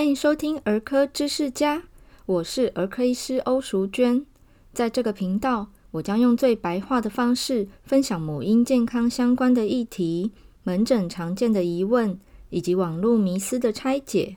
[0.00, 1.82] 欢迎收听儿科知识家，
[2.24, 4.24] 我是儿科医师欧淑娟。
[4.72, 10.32] 在这个频道，我将用最白话的方式分享母婴健康相关的议题、
[10.62, 12.18] 门诊常见的疑问
[12.48, 14.36] 以及网络迷思的拆解。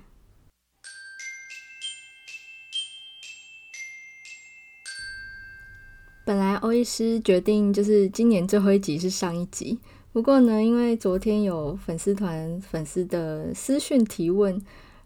[6.25, 9.80] 本来欧医师决定就是今年最后一集是上一集，
[10.11, 14.61] 不过呢，因为昨天有粉丝团粉丝的私讯提问。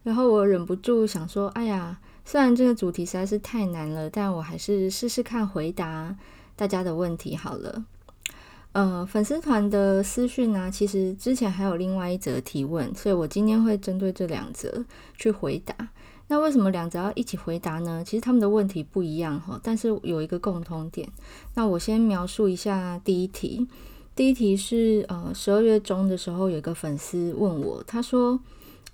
[0.07, 6.15] 然后我忍不住想说：“哎呀，虽然这个主题实在是太难了，但我还是试试看回答
[6.55, 7.83] 大家的问题好了。”
[8.71, 14.85] 呃，粉丝团的私讯呢，其实之前还有另外一则提问，所以我今天会针对这两则
[15.17, 15.75] 去回答。
[16.29, 18.01] 那为什么两则要一起回答呢？
[18.05, 21.09] 其实他们的问题不一样哈，但是有一个共通点。
[21.55, 23.67] 那我先描述一下第一题。
[24.15, 28.39] 第一题是呃，十二月中的时候，有一个粉丝问我，他说。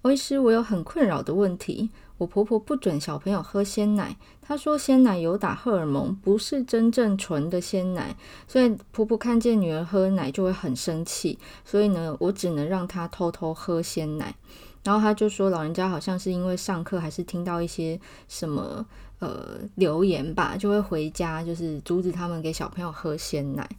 [0.03, 1.89] 欧医师，我有很困扰的问题。
[2.17, 8.13] 我婆婆不准小朋友喝鲜奶，她说鲜奶有打荷尔蒙，不是真正纯的鲜奶，
[8.45, 11.39] 所以婆婆看见女儿喝奶就会很生气。
[11.63, 14.35] 所以呢，我只能让她偷偷喝鲜奶。
[14.83, 17.97] 然后她就说，老人家好像是因为上课还是听到一些
[18.27, 18.85] 什么
[19.19, 23.69] 呃留言吧，就会回家就是阻止他们给小朋友喝鲜奶。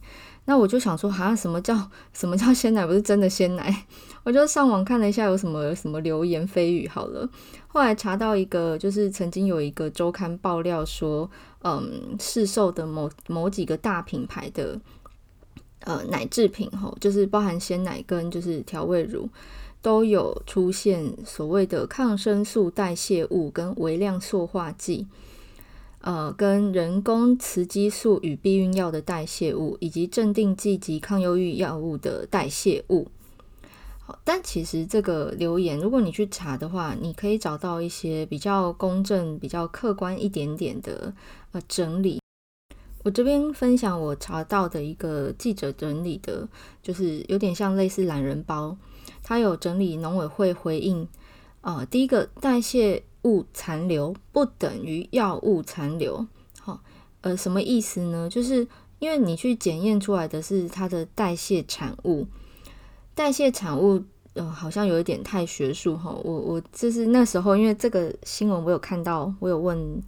[0.47, 2.85] 那我就想说，好像什么叫什么叫鲜奶？
[2.85, 3.85] 不是真的鲜奶。
[4.23, 6.87] 我就上网看了一下，有什么什么流言蜚语。
[6.87, 7.27] 好了，
[7.67, 11.29] 后来查到一个，就是曾经有一个周刊爆料说，
[11.63, 14.79] 嗯，市售的某某几个大品牌的
[15.79, 19.27] 呃奶制品，吼，就是包含鲜奶跟就是调味乳，
[19.81, 25.07] 都有出现所谓的抗生素代谢物跟微量塑化剂。
[26.05, 33.07] 呃，跟人工雌激素与避孕药的代谢物，以及镇定剂及抗忧郁药物的代谢物。
[33.97, 41.11] 好，但其实这个留言，如果你去查的话，你可以找到一些比较公正、比较客观一点点的
[41.53, 42.21] 呃整理。
[43.03, 46.47] 我这边分享我查到的一个记者整理的，
[46.83, 48.77] 就是有点像类似懒人包，
[49.23, 51.07] 他有整理农委会回应。
[51.61, 53.01] 呃，第一个代谢。
[53.25, 56.25] 物残留不等于药物残留，
[56.61, 56.79] 好，
[57.21, 58.29] 呃，什么意思呢？
[58.29, 58.65] 就是
[58.99, 62.27] 因为你去检验出来的是它的代谢产物，
[63.15, 64.03] 代谢产物，
[64.35, 66.15] 呃，好像有一点太学术哈。
[66.23, 70.01] 我我就是那时候，因为这个新闻我有看到，我有问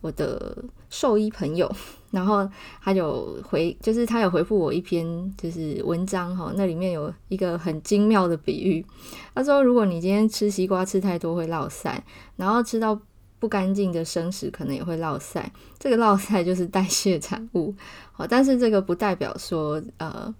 [0.00, 0.56] 我的
[0.94, 1.68] 兽医朋友。
[2.14, 2.48] 然后
[2.80, 5.04] 他有回，就是他有回复我一篇
[5.36, 8.86] 就是文章哈，那里面有一个很精妙的比喻。
[9.34, 11.98] 他说，如果你今天吃西瓜吃太多会落腮，
[12.36, 12.96] 然后吃到
[13.40, 15.42] 不干净的生食可能也会落腮，
[15.76, 17.74] 这个落腮就是代谢产物。
[18.12, 20.32] 好，但是这个不代表说呃。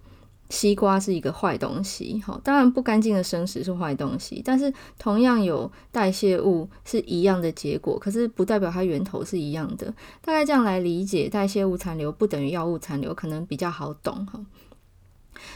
[0.49, 9.91] 西瓜是一个坏东西，好，当然不干净的生食是坏东西，但是同样有代谢物是一样的结果，可是不代表它源头是一样的。
[10.21, 14.39] 大概这样来理解，代谢物残留不等于药物残留，可能比较好懂哈。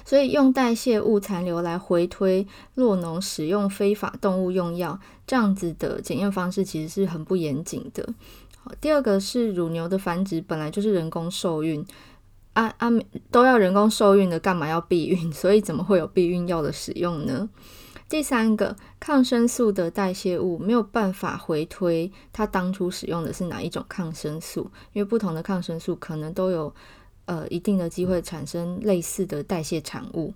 [0.04, 2.46] 所以用代谢物残留来回推
[2.76, 8.14] 酪农使用非法动物用药这样子的检验方式，其实是很不严谨的。
[8.58, 11.86] 好，第二个是乳牛的繁殖本来就是人工受孕。
[12.60, 12.90] 啊啊，
[13.32, 15.32] 都要人工受孕的，干嘛要避孕？
[15.32, 17.50] 所以怎么会有避孕药的使用呢？
[18.10, 26.74] 第三个，抗生素的代谢物没有办法回推它当初使用的是哪一种抗生素，因为不同的抗生素可能都有
[27.26, 30.34] 呃一定的机会产生类似的代谢产物。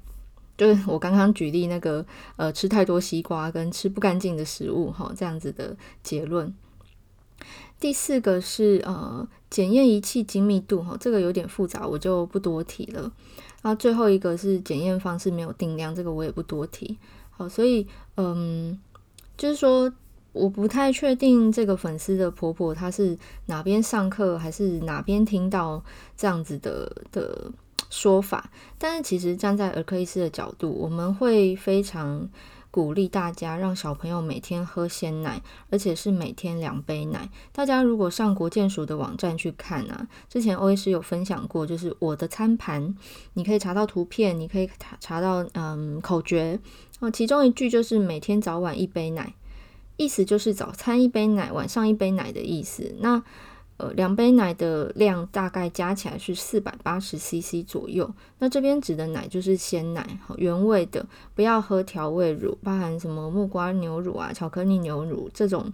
[0.56, 2.06] 就是我刚刚举例那个
[2.36, 6.54] 呃吃太多西瓜跟吃不干净的食物哈，这样子的结论。
[7.84, 13.12] 第四个是呃检验仪器精密度哈，这个有点复杂，我就不多提了。
[13.62, 16.98] 然后最后一个是检验方式没有定量，这个我也不多提。
[17.32, 17.86] 好，所以
[18.16, 18.80] 嗯，
[19.36, 19.92] 就是说
[20.32, 23.18] 我不太确定这个粉丝的婆婆她是
[23.48, 25.84] 哪边上课还是哪边听到
[26.16, 27.52] 这样子的的
[27.90, 32.30] 说法，但是其实站在儿科医师的角度，我们会非常。
[32.74, 35.40] 鼓励大家让小朋友每天喝鲜奶，
[35.70, 37.30] 而且是每天两杯奶。
[37.52, 42.96] 大家如果上国健署的网站去看啊，之前欧医师有分享过，就是我的餐盘，
[43.36, 46.60] 你可以查到图片，你可以查查到嗯口诀
[47.00, 49.36] 哦，其中一句就是每天早晚一杯奶，
[49.98, 52.96] 意思就是早餐一杯奶，晚上一杯奶的意思。
[53.02, 53.22] 那
[53.78, 58.10] 呃，两杯奶的量大概加起来是四百八十 CC 左右。
[58.40, 65.72] 那这边指的奶就是鲜奶，原味的，不要喝调味乳，包含什么木瓜牛乳啊、巧克力牛乳这种。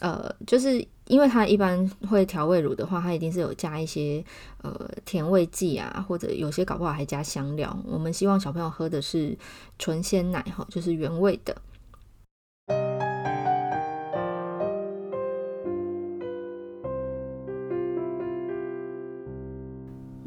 [0.00, 4.22] 呃，就是因为它一般会调味乳的话，它一定是有加一些
[4.62, 7.74] 呃甜味剂啊，或者有些搞不好还加香料。
[7.86, 9.36] 我们希望小朋友喝的是
[9.78, 11.56] 纯鲜奶哈，就是原味的。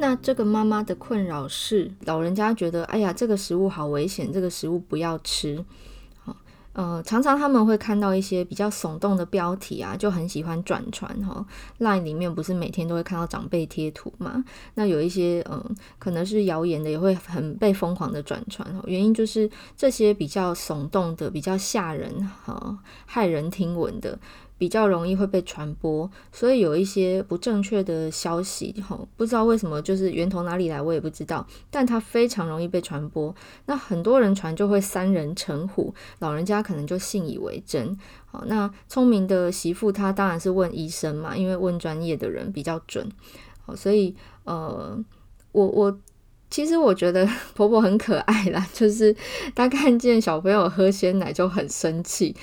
[0.09, 5.63] 那这个妈妈的困扰是，老人家觉得，哎呀，这个食物好危险，这个食物不要吃。
[6.23, 6.35] 好
[6.73, 11.45] 呃，常常他们会看到一些比较耸动的标题啊，就很喜欢转传哈。
[11.77, 14.43] Line 里面不是每天都会看到长辈贴图嘛？
[14.73, 15.63] 那有一些嗯、
[15.99, 18.67] 可能是谣言的，也会很被疯狂的转传。
[18.73, 19.47] 哈原因就是
[19.77, 24.17] 这些比较耸动的、比较吓人哈、骇人听闻的。
[24.59, 33.33] 比较容易会被传播，所以有一些不正确的消息，哈，不知道为什么，就是源头哪里来，我也不知道，但它非常容易被传播。
[33.67, 37.97] 那很多人传就会三人成虎，老人家可能就信以为真。
[38.25, 43.09] 好，那聪明的媳妇她当然是问医生嘛，因为问专业的人比较准。
[43.65, 44.13] 好，所以
[44.43, 45.01] 呃，
[45.53, 45.97] 我我
[46.49, 49.15] 其实我觉得 婆婆很可爱啦，就是
[49.55, 52.35] 她看见小朋友喝鲜奶就很生气。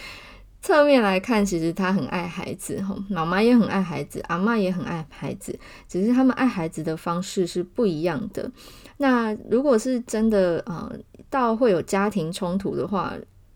[0.62, 5.56] 侧面来看，其实他很爱孩子，吼，妈妈也很爱孩子，阿嬷也很爱孩子，
[5.86, 8.50] 只是他们爱孩子的方式是不一样的。
[8.96, 10.90] 那如果是真的，呃，
[11.30, 13.14] 到会有家庭冲突的话，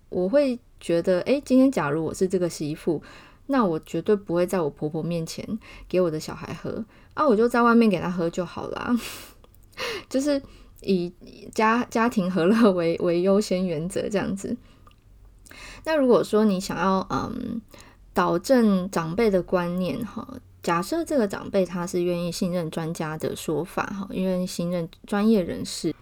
[0.08, 3.02] 我会觉得，诶，今天假如我是这个媳妇，
[3.46, 5.44] 那我绝对不会在我婆婆面前
[5.88, 8.96] 给我的小孩喝，啊，我就在外面给他喝就好啦，
[10.08, 10.40] 就是
[10.82, 11.12] 以
[11.52, 14.56] 家家庭和乐为为优先原则这样子。
[15.84, 17.60] 那如果说你想要嗯
[18.12, 20.26] 导正长辈的观念哈，
[20.62, 25.94] 假设这个长辈他是愿意信任专家的说法哈，愿意信任专业人士，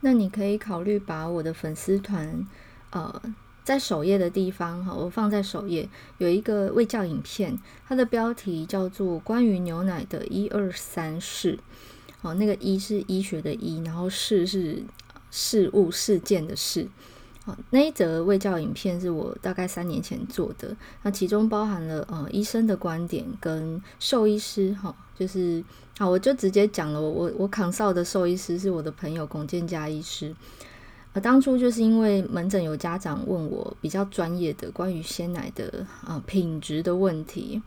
[0.00, 2.46] 那你可以考虑把我的粉丝团
[2.90, 3.20] 呃
[3.64, 5.88] 在首页的地方哈，我放在首页
[6.18, 7.58] 有一个卫教影片，
[7.88, 11.56] 它的标题叫做《关于牛奶的一二三事》，
[12.22, 14.84] 哦，那个医是医学的医，然后事是
[15.32, 16.86] 事物事件的事。
[17.70, 25.62] 那一则卫教影片是我大概三年前做的，那其中包含了呃医生的观点跟兽医师哈，就是
[25.98, 30.34] 好，我就直接讲了，我我 consult 的兽医师是我的朋友龚建嘉医师，
[31.12, 37.62] 呃，当初就是因为门诊有家长问我比较专业的关于鲜奶的啊、品质的问题。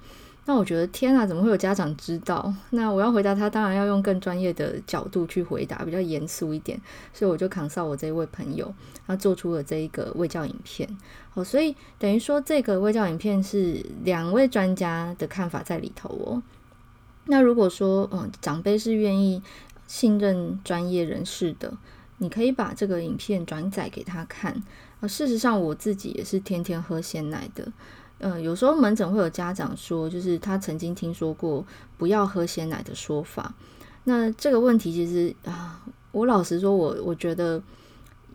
[0.50, 2.52] 那我觉得天啊，怎么会有家长知道？
[2.72, 6.82] 那我要回答他，当然要用更专业的角度去回答，比较严肃一点。
[7.14, 8.74] 所以我就 consult 我这一位朋友，
[9.06, 10.90] 他做出了这一个卫教影片。
[11.30, 16.42] 好，所以等于说这个卫教影片是两位专家的看法在里头哦。
[17.26, 19.44] 那如果说嗯，长辈是愿意
[19.86, 21.72] 信任专业人士的，
[22.18, 24.64] 你可以把这个影片转载给他看。
[25.00, 27.72] 啊，事实上我自己也是天天喝鲜奶的。
[28.20, 31.66] 嗯，有时候门诊会有家长说，就是他曾经听说过
[31.98, 33.54] 不要喝鲜奶的说法。
[34.04, 35.82] 那这个问题其实啊，
[36.12, 37.62] 我老实说我，我我觉得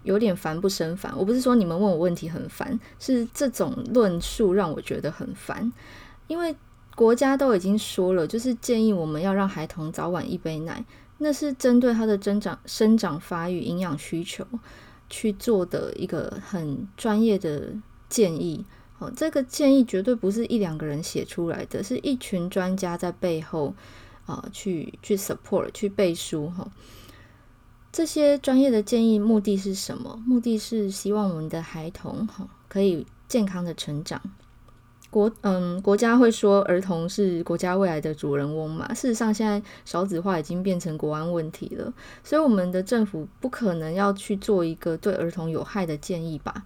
[0.02, 1.12] 有点烦不胜烦。
[1.16, 5.70] 我不是说你们问我问题很烦，是这种论述让我觉得很烦。
[6.28, 6.54] 因为
[6.94, 10.82] 国家都已经说了，就是建议我们要让孩童早晚一杯奶，
[11.18, 14.46] 那是针对他的增长、生长发育、营养需求
[15.10, 17.74] 去做的一个很专业的
[18.08, 18.64] 建议。
[18.98, 23.74] 哦，这个建议绝对不是一两个人写出来的，是一群专家在背后
[24.26, 26.70] 啊、去去 support 去背书哈。
[27.92, 30.20] 这些专业的建议目的是什么？
[30.26, 34.20] 目的是希望我们的孩童哈可以健康的成长。
[35.10, 38.92] 国嗯，国家会说儿童是国家未来的主人翁嘛？
[38.94, 41.92] 事实上，现在少子化已经变成国安问题了，
[42.24, 46.64] 所以我们的政府不可能要去做一个对儿童有害的建议吧？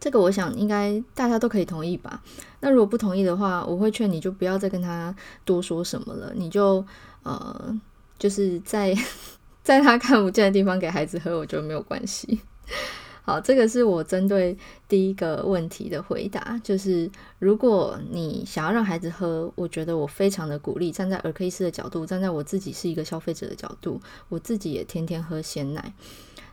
[0.00, 2.22] 这个我想应该大家都可以同意吧？
[2.60, 5.14] 那如果不同意的话，我会劝你就不要再跟他
[5.44, 6.84] 多说什么了，你就
[7.22, 7.80] 呃，
[8.18, 8.96] 就是在
[9.62, 12.40] 在他看不见的地方给孩子喝，我觉得没有关系。
[13.22, 14.56] 好，这个是我针对
[14.88, 20.90] 第一个问题的回答，就是如果你想要让孩子喝，我觉得我非常的鼓励。
[20.90, 25.92] 站在儿科医师的角度，站在我自己是一个消费者的角度，我自己也天天喝鲜奶。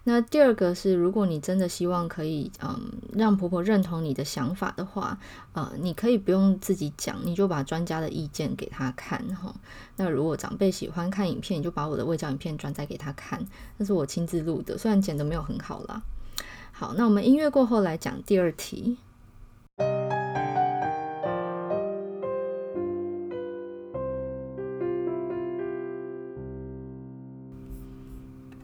[0.09, 5.19] 那第二个是，如果你真的希望可以，嗯，让婆婆认同你的想法的话，
[5.51, 9.53] 呃，你可以不用自己讲，你就把专家的意见给他看哈。
[9.97, 13.45] 那如果长辈喜欢看影片，你就把我的卫教影片转载给他看，
[13.75, 16.01] 那是我亲自录的，虽然剪得没有很好啦。
[16.71, 18.95] 好，那我们音乐过后来讲第二题。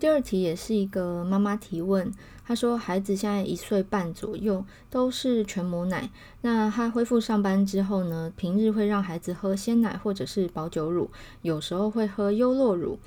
[0.04, 2.12] 第二题也是一个妈妈提问，
[2.46, 6.10] 她说孩子现在一岁半左右，都是全母奶。
[6.42, 11.10] 那她恢复上班之后呢，平日会让孩子喝鲜奶或者是保酒乳，
[11.42, 13.00] 有时候会喝优酪乳。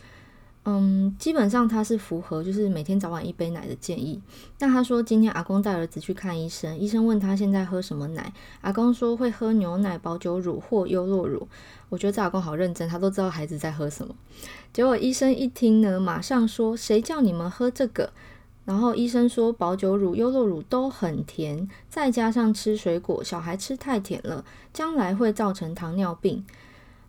[0.69, 4.21] 嗯，基本上他是符合就是每天早晚一杯奶的建议。
[4.59, 8.33] 那他说今天阿公带儿子去看医生，医生问他现在喝什么奶，
[8.63, 11.47] 阿公说会喝牛奶、保酒乳或优酪乳。
[11.89, 14.13] 我觉得这阿公好认真，他都知道孩子在喝什么。
[14.73, 18.11] 结果医生一听呢，马上说谁叫你们喝这个？
[18.65, 26.45] 然后医生说保酒乳、优酪乳都很甜，再加上吃水果，小孩吃太甜了，将来会造成糖尿病。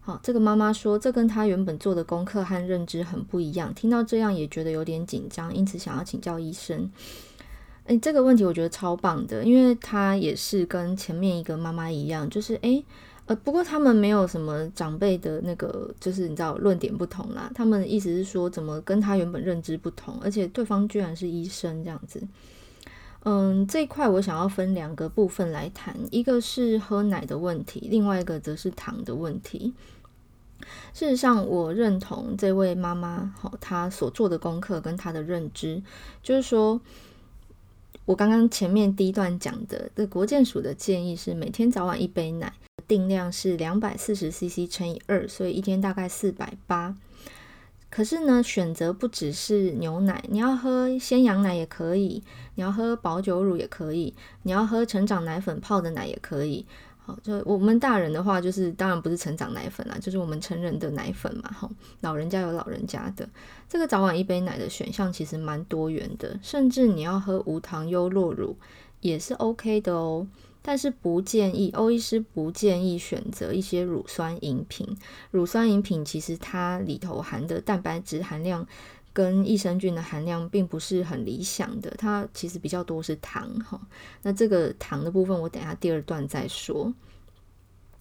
[0.08, 3.74] 好，这个妈妈说，这跟她原本做的功课和认知很不一样。
[3.74, 6.90] 听到这样也觉得有点紧张，因此想要请教医生。
[7.88, 12.82] 诶，这个问题我觉得超棒的，因为她也是跟前面一个妈妈一样，就是诶，
[13.26, 17.52] 呃，不过他们没有什么长辈的那个，就是你知道论点不同啦。
[17.54, 22.26] 他们意思是说，怎么跟她原本认知不同，而且对方居然是医生这样子。
[23.24, 29.74] 嗯，这一块我想要分两个部分来谈，一个是喝奶的问题，另外一个则是糖的问题。
[30.98, 35.80] 事实上，我认同这位妈妈好，她所做的功课跟她的认知，
[36.24, 36.82] 就是说，
[38.06, 42.51] 我刚刚前面第一段讲的，这国健署的建议是每天早晚一杯奶，
[42.88, 46.96] 定量是两百四十 CC 乘以二，所以一天大概四百八。
[47.92, 52.24] 可是呢，选择不只是牛奶，你要喝鲜羊奶也可以，
[52.56, 56.66] 你要喝保酒乳也可以，你要喝成长奶粉泡的奶也可以。
[57.24, 61.50] 就我们大人的话，就是当然不是成长奶粉啦，就是我们成人的奶粉嘛。
[61.52, 61.70] 哈，
[62.02, 63.28] 老人家有老人家的，
[63.70, 68.56] 这个早晚一杯奶的选项其实蛮多元的，甚至你要喝无糖优酪乳
[69.02, 70.28] 也是 OK 的哦。
[70.62, 74.86] 但是不建议，欧医师不建议选择一些乳酸饮品。
[75.32, 78.68] 乳酸饮品其实它里头含的蛋白质含量，
[79.18, 83.82] 跟益生菌的含量并不是很理想的，它其实比较多是糖哈。
[84.22, 86.94] 那这个糖的部分，我等下第二段再说。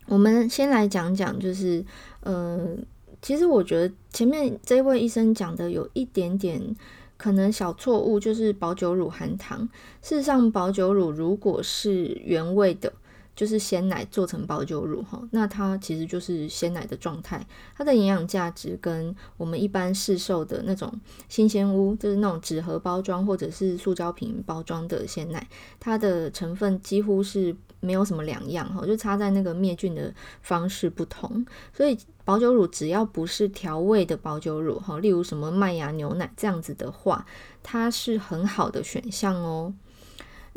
[0.05, 1.83] 我们先来讲讲，就是
[2.21, 2.77] 呃，
[3.23, 6.77] 其实我觉得前面这位医生讲的有一点点
[7.17, 9.67] 可能小错误，就是保久乳含糖。
[10.03, 12.93] 事实上，保久乳如果是原味的。
[13.37, 20.91] 就是鲜奶做成保酒乳哈，那它其实就是鲜奶的状态，它的营养价值跟我们一般市售的那种
[21.29, 25.47] 新鲜屋，就是那种纸盒包装或者是塑胶瓶包装的鲜奶，
[25.79, 31.45] 它的成分几乎是没有什么两样哈，就差在那个灭菌的方式不同。
[31.75, 37.27] 所以保酒乳只要不是调味的保酒乳哈，例如什么麦芽牛奶这样子的话，
[37.63, 39.75] 它是很好的选项哦。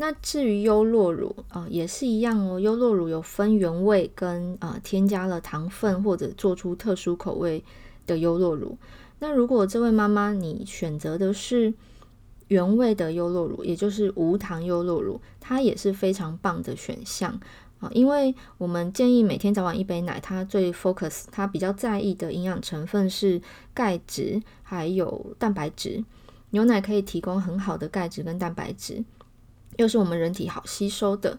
[0.00, 2.58] 那至于优酪乳啊、也是一样哦。
[2.58, 7.62] 优酪乳有分原味跟啊、添加了糖分或者做出特殊口味
[8.06, 8.78] 的优酪乳。
[9.18, 11.74] 那如果这位妈妈你选择的是
[12.48, 17.38] 原味的优酪乳，也就是无糖优酪乳，它也是非常棒的选项
[17.80, 23.42] 啊、因为我们建议每天早晚一杯奶，它最 focus，它比较在意的营养成分是
[23.74, 26.02] 钙质还有蛋白质。
[26.52, 29.04] 牛奶可以提供很好的钙质跟蛋白质。
[29.76, 31.38] 又是我们人体好吸收的。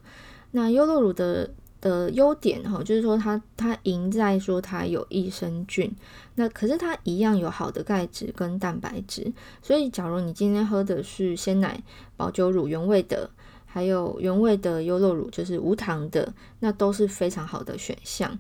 [0.52, 5.92] 那优酪乳的的优点哈，就是说它它赢在说它有益生菌，
[6.36, 9.32] 那可是它一样有好的钙质跟蛋白质。
[9.62, 11.82] 所以，假如你今天喝的是鲜奶、
[12.18, 13.30] 保久乳原味的，
[13.66, 18.38] 还有原味的优酪乳，就是无糖的，那都是非常好的选项。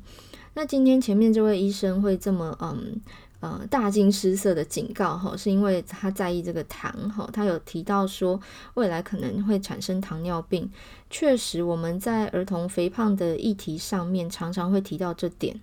[0.53, 3.01] 那今天前面这位医生会这么嗯。
[3.41, 8.39] 呃，大惊失色的警告哈，是因为他在意这个糖哈，他有提到说
[8.75, 10.69] 未来可能会产生糖尿病。
[11.09, 15.59] 确实，我们在儿童肥胖的议题上面常常会提到这点。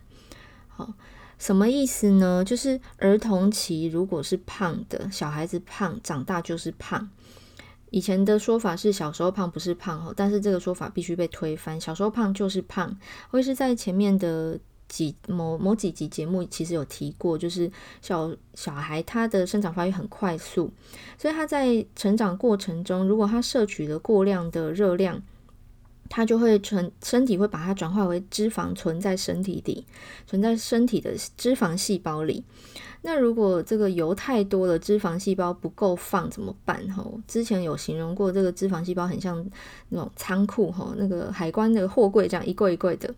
[0.66, 0.92] 好，
[1.38, 2.44] 什么意思呢？
[2.44, 7.08] 就是儿童期如果是胖的，小孩子胖，长大就是胖。
[7.90, 12.98] 以前的说法是小时候胖不是胖哈，但是这个说法必须被推翻，小时候胖就是胖。
[13.30, 14.58] 会是在前面的。
[14.88, 20.70] 几某某几集节目其实有提过，就是小小孩他的生长发育很快速，
[21.18, 25.22] 所以他在成长过程中，如果他摄取了过量的热量，
[26.08, 29.86] 他就会存身体会把它转化为脂肪存在身体里，
[30.26, 32.42] 存在身体的脂肪细胞里。
[33.02, 36.82] 那如果这个油太多了，脂肪细胞不够放怎么办？
[36.88, 39.46] 哈，之前有形容过，这个脂肪细胞很像
[39.90, 43.14] 那种仓库哈，那个海关那个货柜这样一柜一柜的。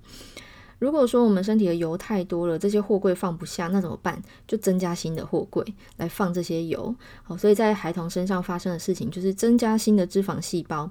[0.80, 4.20] 如果说我们身体的油太多了，这些货柜放不下，那怎么办？
[4.49, 5.64] 就增加新的货柜
[5.99, 6.92] 来放这些油。
[7.22, 10.90] 好，所以在孩童身上发生的事情就是增加新的脂肪细胞。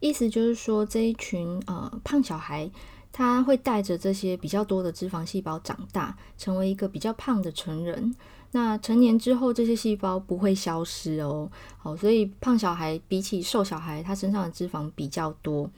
[0.00, 2.70] 意思就是说，这一群呃胖小孩，
[3.10, 8.14] 他会带着这些比较多的脂肪细胞长大，成为一个比较胖的成人。
[8.52, 11.50] 那成年之后，这些细胞不会消失哦。
[11.76, 15.68] 好，所以胖小孩比起瘦小孩，他身上的脂肪比较多。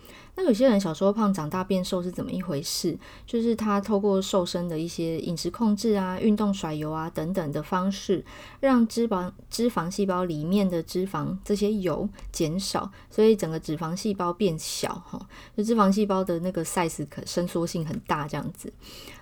[0.41, 2.99] 那有些人小时候胖，长大变瘦是怎么一回事？
[3.27, 8.25] 就是他透过瘦身的一些饮食控制啊、运动、甩油啊等等的方式，
[8.59, 15.21] 让脂肪脂肪细胞里面的脂肪这些油减少，所以整个脂肪细胞变小哈。
[15.55, 18.73] 就脂肪细胞的那个 size 可伸缩性很大，这样子。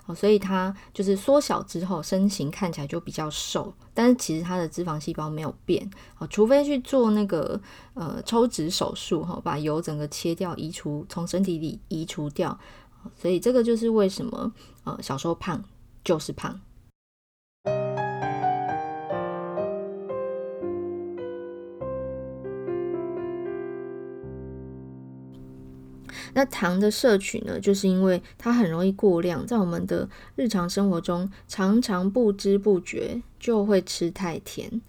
[0.07, 7.61] 哦所以它就是缩小之后，身形看起来就比较瘦，但是其实它的脂肪细胞没有变哦，除非去做那个
[7.93, 12.59] 呃抽脂手术哈，把油整个切掉、移除，从身体里移除掉。
[13.17, 14.53] 所以这个就是为什么
[14.85, 15.65] 呃小时候胖
[16.05, 16.61] 就是胖。
[26.35, 34.81] 那糖的摄取呢，就是因为它很容易过量，在我们的日常生活中，常常不知不觉就会吃太甜。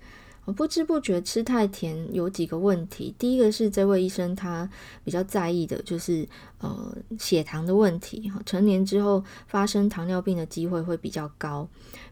[0.53, 4.69] 不知不觉吃太甜有几个问题，第一个是这位医生他
[5.03, 6.27] 比较在意的就是
[6.59, 11.67] 呃血糖的问题，成年之后发生糖尿病的机会会比较高，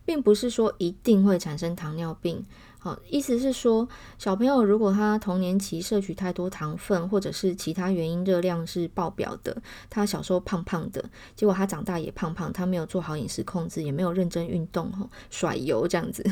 [0.05, 2.43] 并不是说一定会产生糖尿病。
[2.79, 3.89] 好，意思是说，
[4.19, 11.03] 小朋友如果他童年期摄取太多糖分，或者是其他原因热量是爆表的，他小时候胖胖的，
[11.35, 16.23] 结果他长大也胖胖，他没有做好饮食控制，也没有认真运动，吼，甩油这样子。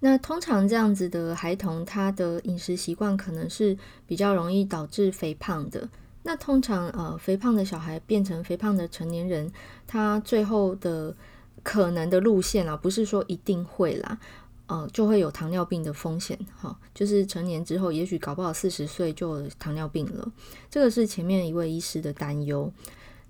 [0.00, 3.76] 那通常这样子的孩童，他的饮食习惯可能是
[4.06, 5.88] 比较容易导致肥胖的。
[6.22, 9.50] 那通常呃，肥胖的小孩变成肥胖的成年人，
[9.86, 11.14] 他最后的
[11.62, 14.18] 可能的路线啊，不是说一定会啦。
[14.66, 20.30] 呃，就会有糖尿病的风险，哈，就是成年之后，也许搞不好四十岁就有糖尿病了。
[20.70, 22.70] 这个是前面一位医师的担忧。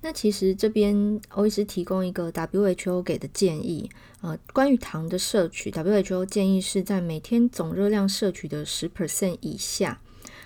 [0.01, 3.91] 那其实这边欧医师提供一个 WHO 给的建议，
[4.21, 10.01] 呃，关于糖的摄取，WHO 建议是在每天总热量摄取的十 percent 以下。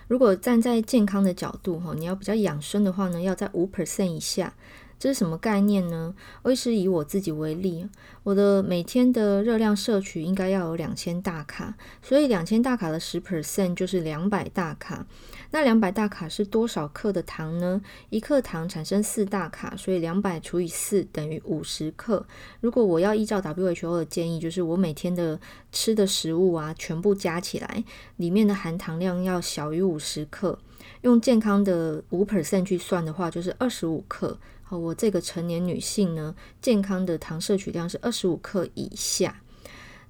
[0.08, 4.54] 如果站在健康的角度，哈，你要比较养生的话呢，要在五 percent 以下。
[5.02, 6.14] 这是什么概念呢？
[6.42, 7.88] 我是以我自己为例，
[8.22, 15.04] 我的每天的热量摄取应该要有两千大卡，所以两千大卡的十 percent 就是两百大卡。
[15.50, 17.82] 那两百大卡是多少克的糖呢？
[18.10, 22.24] 一克糖产生四大卡，所以两百除以四等于五十克。
[22.60, 25.40] 如果我要依照 WHO 的建议，就是我每天的
[25.72, 27.82] 吃的食物啊，全部加起来，
[28.18, 30.56] 里面的含糖量要小于五十克。
[31.00, 34.38] 用健康的五 percent 去算的话，就是二十五克。
[34.78, 39.40] 我这个成年女性呢，健康的糖摄取量是二十五克以下。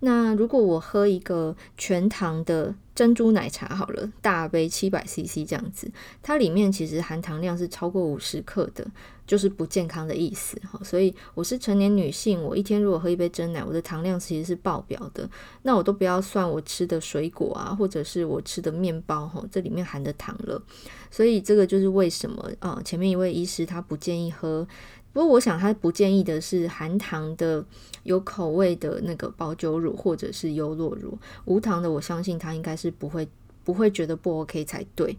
[0.00, 8.84] 那如果我喝一个全糖的珍珠奶茶，好了，大杯七百 CC 这样子，它里面其实含糖量是超过五十克的，
[9.26, 10.80] 就是不健康的意思哈。
[10.84, 15.28] 所以我是成年女性，我一天如果喝一杯珍奶，我的糖量其实是爆表的。
[15.62, 20.62] 那我都不要算我吃的水果啊，或者是我吃的面包，哈，这里面含的糖了。
[21.10, 24.66] 所以这个就是为什么啊，前面一位医师他不建议喝。
[25.12, 27.62] 不过，我想他不建议的是含糖的、
[28.04, 31.18] 有口味的那个保酒乳或者是优酪乳。
[31.44, 33.28] 无糖的，我相信他应该是不会
[33.62, 35.14] 不会觉得不 OK 才对。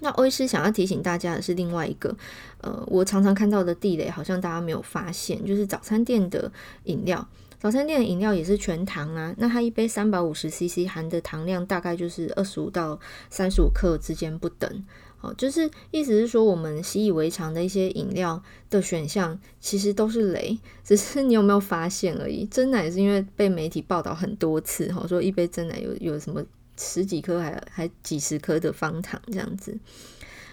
[0.00, 2.16] 那欧医师想要提醒大家的是另外一个，
[2.60, 6.50] 呃，我常常看到的地雷，好像大家没有发现，就是早餐店的
[6.84, 7.26] 饮料。
[7.58, 14.84] 早餐店的饮料也是全糖啊，那它一杯三百五十 CC 含的糖量大概就是二十五到三十五克之间不等。
[15.20, 22.46] 哦，就是意思是说，我们习以为常的一些饮料的选项，其实都是雷，只是你有没有发现而已。
[22.46, 26.42] 真奶是因为被媒体报道很多次，哈，说一杯真奶有有什么
[26.80, 29.78] 十几颗还还几十颗的方糖这样子。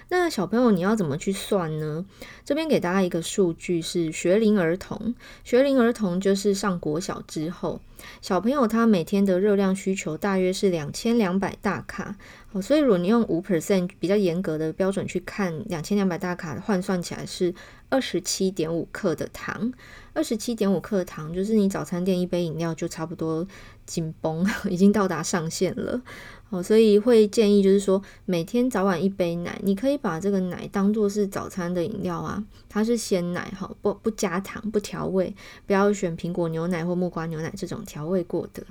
[0.09, 2.05] 那小朋友你要怎么去算呢？
[2.45, 5.13] 这边给大家一个数据是学龄儿童，
[5.43, 7.81] 学龄儿童就是上国小之后，
[8.21, 12.15] 小朋友他每天的热量需求大约是两千两百大卡。
[12.53, 17.53] 哦，所以如果你用五 percent 比较严格的标准去看，两千两百大卡换算起来是
[17.89, 19.73] 二十七点五克的糖，
[20.17, 23.47] 二十七点五克糖就是你早餐店一杯饮料就差不多
[23.85, 26.01] 紧绷， 已经到达上限了。
[26.49, 35.35] 哦，所以会建议就是说，每天早晚一杯奶，你可以把这个奶当做是早餐的饮料啊，它是鲜奶哈，不不加糖，不调味，
[35.67, 38.63] 不要选苹果牛奶或木瓜牛奶这种调味过的。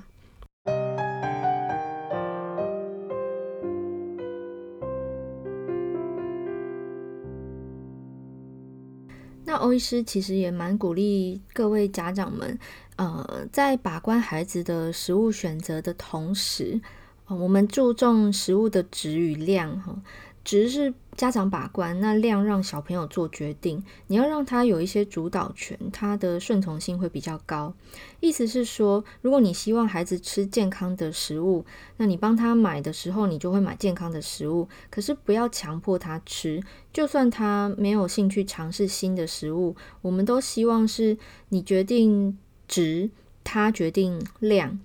[9.57, 12.57] 欧医师其实也蛮鼓励各位家长们，
[12.95, 16.79] 呃，在把关孩子的食物选择的同时，
[17.27, 19.95] 我们注重食物的质与量，哈，
[20.43, 23.83] 质是家长把关，那量让小朋友做决定。
[24.05, 27.73] 你要让他有一些主导权，他的顺从性会比较高。
[28.19, 31.65] 意思是说，如果你希望孩子吃健康的食物，
[31.97, 34.69] 那你帮他买的时候，你就会买健康的食物。
[34.91, 36.61] 可是不要强迫他吃，
[36.93, 41.17] 就算他没有兴趣尝试新的食物，我们都希望是
[41.49, 43.09] 你决定值，
[43.43, 44.79] 他决定量。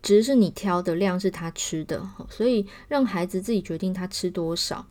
[0.00, 4.86] 值是你挑的，量是他吃的，所以让孩子自己决定他吃多少。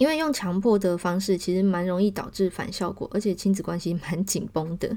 [0.00, 4.90] 因为用强迫的方式，其实蛮容易导致反效果，而且亲子关系蛮紧绷的。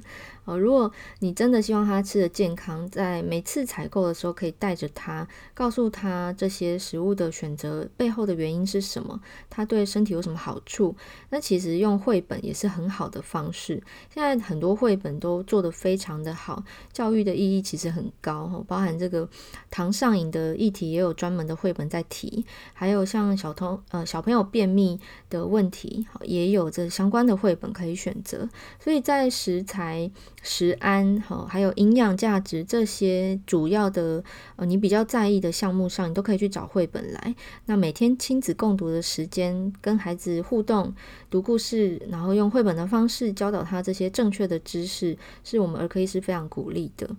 [0.45, 0.89] 哦，如果
[1.19, 10.95] 你真的希望他吃得健康，在每次采购的时候，可以带着他，告诉他这些食物的选择背后的原因是什么，他对身体有什么好处。
[11.31, 13.83] 那其实用绘本也是很好的方式。
[14.09, 16.63] 现在很多绘本都做得非常的好，
[16.93, 19.27] 教育的意义其实很高，包含这个
[19.69, 24.92] 糖上瘾的议题，也有专门的绘本在提，还有像小童呃小朋友便秘。
[25.29, 28.47] 的问题，也有这相关的绘本可以选择，
[28.79, 30.09] 所以在食材、
[30.41, 34.23] 食安，哈，还有营养价值这些主要的
[34.55, 37.35] 呃你比较在意的项目上，你都可以去找绘本来。
[37.65, 40.93] 那每天亲子共读的时间，跟孩子互动、
[41.29, 47.09] 读故事，然后用绘本的方式教导他这些正确的知识，是我们儿科医师非常鼓励的。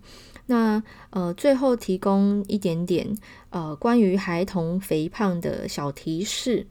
[0.47, 3.17] 那呃，最后提供一点点
[3.49, 6.67] 呃关于孩童肥胖的小提示。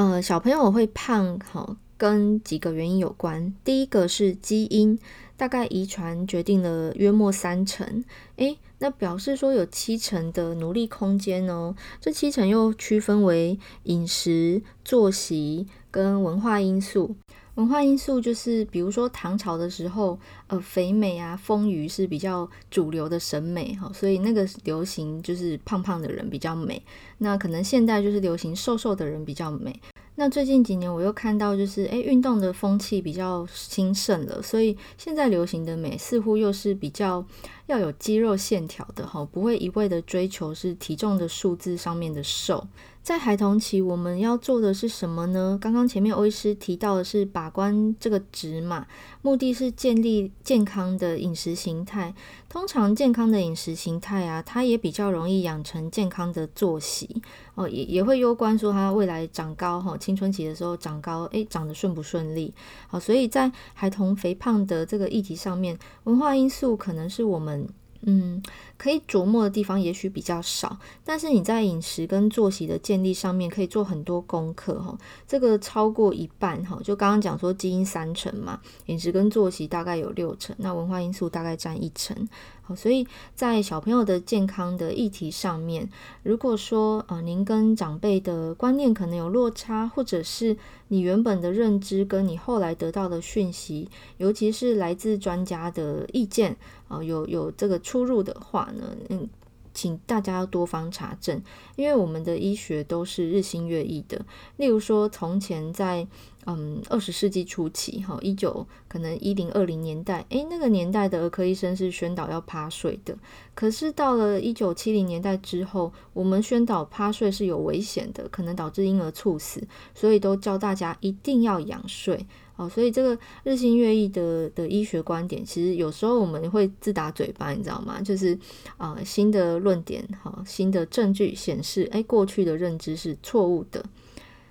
[0.00, 3.54] 呃，小朋友会胖，哈，跟几个原因有关。
[3.62, 4.98] 第一个是基因，
[5.36, 8.02] 大概遗传决定了约莫三成，
[8.36, 11.74] 诶，那表示说有七成的努力空间哦。
[12.00, 17.14] 这七成又区分为饮食、作息跟文化因素。
[17.56, 26.80] 文化因素就是，比如说唐朝的时候，呃，肥美啊、丰腴是比较主流的审美哈，所以那个流行就是胖胖的人比较美。
[27.18, 29.78] 那可能现代就是流行瘦瘦的人比较美。
[30.20, 37.24] 那最近几年我又看到，就是诶，运动的风气比较兴盛了，所以现在流行的美似乎又是比较
[37.68, 42.62] 要有肌肉线条的哈，不会一味的追求是体重的数字上面的瘦。
[43.02, 45.58] 在孩童期，我们要做的是什么呢？
[45.60, 48.86] 刚刚前面欧医师提到的是把关这个值嘛，
[49.22, 52.14] 目的是建立健康的饮食形态。
[52.48, 57.22] 通常健康的饮食形态啊，它也比较容易养成健康的作息
[57.54, 62.52] 哦，也也会攸关说他未来长高哈，青春期的时候长高，诶，长得顺不顺利？
[62.86, 67.66] 好，所以在孩童肥胖的这个议题上面，文化因素可能是我们。
[68.02, 68.42] 嗯，
[68.78, 74.96] 可以琢磨的地方也许比较少，但是你在饮食跟作息的建立上面可以做很多功课哈。
[75.26, 82.28] 这个超过一半哈，就刚刚讲说基因三成嘛，饮食跟作息大概有六成，那文化因素大概占一成。
[82.62, 85.88] 好所以在小朋友的健康的议题上面，
[86.22, 90.56] 如果说呃您跟长辈的观念可能有落差，或者是
[90.88, 96.56] 你原本的认知跟你后来得到的讯息，尤其是来自专家的意见
[96.90, 99.26] 啊、有有这个出入的话呢，嗯。
[99.72, 101.40] 请大家要多方查证，
[101.80, 104.20] 因为我们的医学都是日新月异的。
[104.58, 106.06] 例如说，从前在
[106.44, 113.16] 嗯二十世纪初期，哈一九可能一零二零年代，诶，那个年代的儿科医生是宣导要趴睡的。
[113.54, 122.26] 可是到了一九七零年代之后，我们宣导趴睡是有危险的，可能导致婴儿猝死，所以都教大家一定要仰睡。
[122.56, 128.02] 哦，所以这个日新月异的的医学观点，其实有时候我们会自打嘴巴，你知道吗？
[128.02, 128.38] 就是
[128.76, 133.84] 啊、新的论点，好，新的证据显示，是哎，过去的认知是错误的。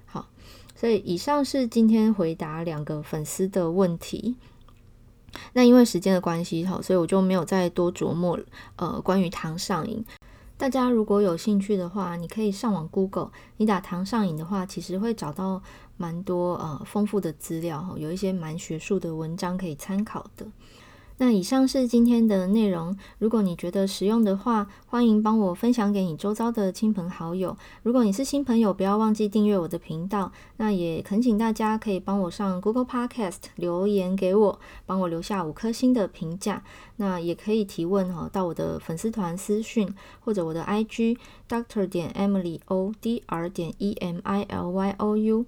[0.06, 0.28] 好，
[0.76, 4.36] 所以以上是今天回答两个粉丝的问题。
[5.54, 8.40] 那因为时间的关系，好，所以我就没有再多琢磨
[8.78, 10.06] 呃关于糖上瘾。
[10.58, 15.62] 大家如果有兴趣的话，你可以上网 Google，你打糖上瘾的话，其实会找到。
[16.02, 20.48] 蛮多呃丰富的资料，有一些蛮学术的文章可以参考的。
[21.22, 27.58] 那以上是今天的内容，如果你觉得实用的话，欢迎帮我分享给你周遭的亲朋好友。
[27.84, 30.32] 如果你是新朋友，不要忘记订阅我的频道。
[30.56, 36.64] 那也恳请大家可以帮我上 Google Podcast 留言给我，帮我留下五颗星的评价。
[36.96, 41.18] 那也可以提问哈，到我的粉丝团私讯或者我的 IG
[41.50, 45.46] Doctor 点 Emily O D R 点 E M I L Y O U。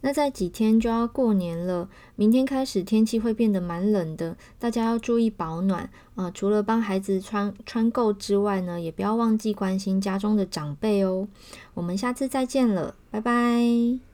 [0.00, 5.82] 那在几天就要过年了，明天开始天气会变得蛮冷的，大家要注意保暖
[6.14, 6.30] 啊、呃！
[6.32, 11.26] 除了帮孩子穿穿够之外呢，也不要忘记关心家中的长辈哦。
[11.74, 14.07] 我们下次再见了，拜拜。